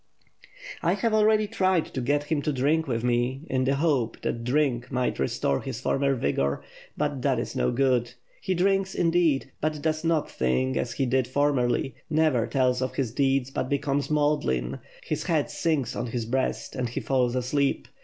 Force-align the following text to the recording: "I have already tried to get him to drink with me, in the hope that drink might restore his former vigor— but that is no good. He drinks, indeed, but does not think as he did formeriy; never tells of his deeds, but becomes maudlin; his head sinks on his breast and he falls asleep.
"I 0.81 0.93
have 0.95 1.13
already 1.13 1.45
tried 1.45 1.85
to 1.93 2.01
get 2.01 2.23
him 2.23 2.41
to 2.41 2.51
drink 2.51 2.87
with 2.87 3.03
me, 3.03 3.41
in 3.51 3.65
the 3.65 3.75
hope 3.75 4.19
that 4.23 4.43
drink 4.43 4.91
might 4.91 5.19
restore 5.19 5.61
his 5.61 5.79
former 5.79 6.15
vigor— 6.15 6.63
but 6.97 7.21
that 7.21 7.37
is 7.37 7.55
no 7.55 7.69
good. 7.71 8.11
He 8.41 8.55
drinks, 8.55 8.95
indeed, 8.95 9.51
but 9.61 9.79
does 9.83 10.03
not 10.03 10.27
think 10.31 10.75
as 10.75 10.93
he 10.93 11.05
did 11.05 11.27
formeriy; 11.27 11.93
never 12.09 12.47
tells 12.47 12.81
of 12.81 12.95
his 12.95 13.11
deeds, 13.11 13.51
but 13.51 13.69
becomes 13.69 14.09
maudlin; 14.09 14.79
his 15.03 15.25
head 15.25 15.51
sinks 15.51 15.95
on 15.95 16.07
his 16.07 16.25
breast 16.25 16.75
and 16.75 16.89
he 16.89 16.99
falls 16.99 17.35
asleep. 17.35 17.87